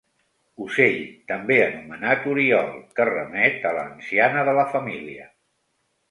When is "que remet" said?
2.99-3.67